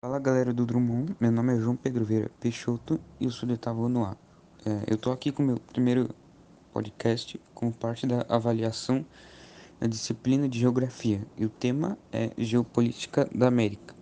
Fala 0.00 0.20
galera 0.20 0.52
do 0.52 0.64
Drummond, 0.64 1.16
meu 1.18 1.32
nome 1.32 1.56
é 1.56 1.60
João 1.60 1.74
Pedro 1.74 2.04
Vieira 2.04 2.30
Peixoto 2.38 3.00
e 3.18 3.24
eu 3.24 3.32
sou 3.32 3.48
de 3.48 3.54
oitavo 3.54 3.88
no 3.88 4.04
A. 4.04 4.16
É, 4.64 4.84
eu 4.86 4.96
tô 4.96 5.10
aqui 5.10 5.32
com 5.32 5.42
o 5.42 5.46
meu 5.46 5.58
primeiro 5.58 6.14
podcast 6.72 7.40
como 7.52 7.72
parte 7.72 8.06
da 8.06 8.24
avaliação 8.28 9.04
da 9.80 9.88
disciplina 9.88 10.48
de 10.48 10.60
Geografia 10.60 11.26
e 11.36 11.44
o 11.44 11.48
tema 11.48 11.98
é 12.12 12.30
Geopolítica 12.38 13.28
da 13.34 13.48
América. 13.48 13.92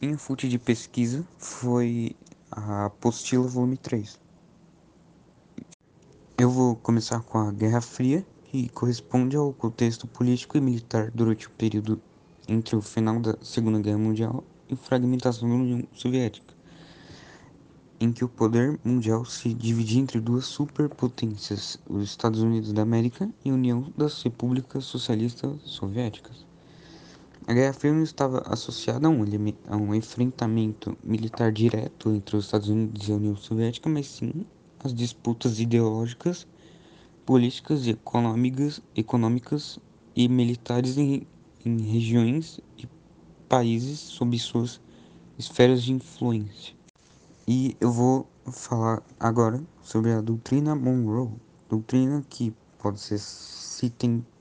Minha 0.00 0.18
fonte 0.18 0.48
de 0.48 0.58
pesquisa 0.58 1.24
foi 1.38 2.16
a 2.50 2.86
apostila 2.86 3.46
volume 3.46 3.76
3. 3.76 4.18
Eu 6.36 6.50
vou 6.50 6.74
começar 6.74 7.22
com 7.22 7.38
a 7.38 7.52
Guerra 7.52 7.80
Fria, 7.80 8.26
que 8.46 8.68
corresponde 8.70 9.36
ao 9.36 9.52
contexto 9.52 10.08
político 10.08 10.58
e 10.58 10.60
militar 10.60 11.12
durante 11.12 11.46
o 11.46 11.50
período 11.50 12.02
entre 12.48 12.76
o 12.76 12.82
final 12.82 13.20
da 13.20 13.36
Segunda 13.42 13.78
Guerra 13.80 13.98
Mundial 13.98 14.44
e 14.68 14.76
fragmentação 14.76 15.48
da 15.48 15.54
União 15.54 15.84
Soviética, 15.94 16.54
em 18.00 18.12
que 18.12 18.24
o 18.24 18.28
poder 18.28 18.78
mundial 18.84 19.24
se 19.24 19.54
dividia 19.54 20.00
entre 20.00 20.20
duas 20.20 20.44
superpotências, 20.46 21.78
os 21.88 22.02
Estados 22.04 22.40
Unidos 22.40 22.72
da 22.72 22.82
América 22.82 23.30
e 23.44 23.50
a 23.50 23.54
União 23.54 23.92
das 23.96 24.22
Repúblicas 24.22 24.84
Socialistas 24.84 25.56
Soviéticas. 25.64 26.44
A 27.46 27.52
Guerra 27.52 27.72
Fria 27.72 27.92
não 27.92 28.04
estava 28.04 28.42
associada 28.46 29.08
a 29.08 29.10
um, 29.10 29.24
a 29.68 29.76
um 29.76 29.94
enfrentamento 29.94 30.96
militar 31.02 31.50
direto 31.50 32.10
entre 32.10 32.36
os 32.36 32.44
Estados 32.44 32.68
Unidos 32.68 33.08
e 33.08 33.12
a 33.12 33.16
União 33.16 33.36
Soviética, 33.36 33.88
mas 33.88 34.06
sim 34.06 34.46
as 34.82 34.94
disputas 34.94 35.58
ideológicas, 35.60 36.46
políticas 37.26 37.86
e 37.86 37.90
econômicas, 37.90 38.80
econômicas 38.96 39.78
e 40.14 40.28
militares 40.28 40.96
em, 40.98 41.26
em 41.64 41.78
regiões 41.80 42.60
e 42.76 42.88
países 43.48 43.98
sob 43.98 44.38
suas 44.38 44.80
esferas 45.38 45.82
de 45.82 45.92
influência. 45.92 46.74
E 47.46 47.76
eu 47.80 47.90
vou 47.90 48.28
falar 48.50 49.02
agora 49.18 49.62
sobre 49.82 50.12
a 50.12 50.20
doutrina 50.20 50.74
Monroe, 50.74 51.30
doutrina 51.68 52.24
que 52.28 52.54
pode 52.78 53.00
ser 53.00 53.18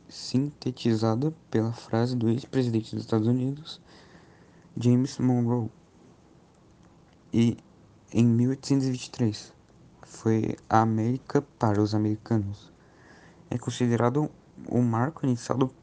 sintetizada 0.10 1.34
pela 1.50 1.72
frase 1.72 2.16
do 2.16 2.30
ex-presidente 2.30 2.96
dos 2.96 3.04
Estados 3.04 3.28
Unidos, 3.28 3.82
James 4.78 5.18
Monroe, 5.18 5.70
e 7.34 7.58
em 8.14 8.26
1823 8.26 9.54
foi 10.04 10.56
a 10.70 10.82
América 10.82 11.42
para 11.58 11.82
os 11.82 11.96
americanos. 11.96 12.72
É 13.50 13.58
considerado 13.58 14.30
o 14.68 14.82
marco 14.82 15.26
inicial 15.26 15.58
do 15.58 15.74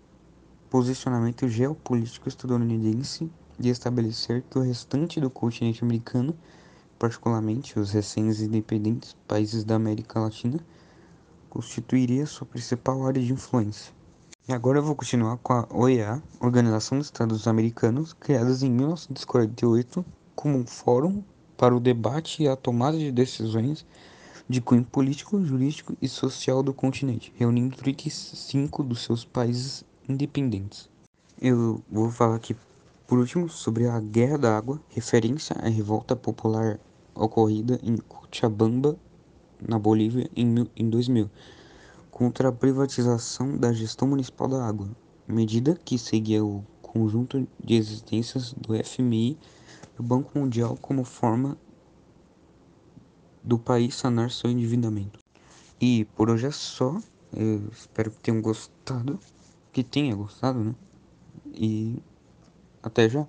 posicionamento 0.70 1.48
geopolítico 1.48 2.28
estadunidense 2.28 3.30
de 3.58 3.70
estabelecer 3.70 4.42
que 4.48 4.58
o 4.58 4.62
restante 4.62 5.20
do 5.20 5.30
continente 5.30 5.82
americano, 5.82 6.36
particularmente 6.98 7.78
os 7.78 7.90
recém-independentes 7.90 9.16
países 9.26 9.64
da 9.64 9.74
América 9.74 10.20
Latina, 10.20 10.60
constituiria 11.48 12.26
sua 12.26 12.46
principal 12.46 13.06
área 13.06 13.22
de 13.22 13.32
influência. 13.32 13.92
E 14.46 14.52
agora 14.52 14.78
eu 14.78 14.82
vou 14.82 14.94
continuar 14.94 15.36
com 15.38 15.52
a 15.52 15.66
OEA, 15.70 16.22
Organização 16.40 16.98
dos 16.98 17.08
Estados 17.08 17.46
Americanos, 17.46 18.12
criada 18.12 18.50
em 18.62 18.70
1948 18.70 20.04
como 20.34 20.56
um 20.56 20.66
fórum 20.66 21.22
para 21.56 21.74
o 21.74 21.80
debate 21.80 22.42
e 22.42 22.48
a 22.48 22.56
tomada 22.56 22.96
de 22.96 23.10
decisões 23.10 23.84
de 24.48 24.60
cunho 24.60 24.84
político, 24.84 25.44
jurídico 25.44 25.96
e 26.00 26.08
social 26.08 26.62
do 26.62 26.72
continente, 26.72 27.32
reunindo 27.36 27.76
35 27.76 28.82
dos 28.82 29.02
seus 29.02 29.24
países 29.24 29.84
independentes. 30.08 30.88
Eu 31.40 31.82
vou 31.90 32.10
falar 32.10 32.36
aqui 32.36 32.56
por 33.06 33.18
último 33.18 33.48
sobre 33.48 33.86
a 33.86 34.00
Guerra 34.00 34.38
da 34.38 34.56
Água, 34.56 34.80
referência 34.90 35.56
à 35.56 35.68
revolta 35.68 36.16
popular 36.16 36.78
ocorrida 37.14 37.78
em 37.82 37.96
Cochabamba, 37.96 38.96
na 39.60 39.78
Bolívia, 39.78 40.30
em, 40.36 40.68
em 40.76 40.88
2000 40.88 41.28
contra 42.18 42.48
a 42.48 42.52
privatização 42.52 43.56
da 43.56 43.72
gestão 43.72 44.08
municipal 44.08 44.48
da 44.48 44.66
água, 44.66 44.88
medida 45.24 45.78
que 45.84 45.96
seguia 45.96 46.44
o 46.44 46.64
conjunto 46.82 47.46
de 47.62 47.74
existências 47.74 48.52
do 48.54 48.74
FMI 48.74 49.38
e 49.94 49.96
do 49.96 50.02
Banco 50.02 50.36
Mundial 50.36 50.76
como 50.82 51.04
forma 51.04 51.56
do 53.40 53.56
país 53.56 53.94
sanar 53.94 54.32
seu 54.32 54.50
endividamento. 54.50 55.20
E 55.80 56.06
por 56.16 56.28
hoje 56.28 56.46
é 56.46 56.50
só. 56.50 57.00
Eu 57.32 57.68
espero 57.70 58.10
que 58.10 58.18
tenham 58.18 58.42
gostado. 58.42 59.20
Que 59.72 59.82
tenha 59.84 60.14
gostado, 60.14 60.62
né? 60.62 60.74
E 61.54 62.02
até 62.82 63.08
já. 63.08 63.26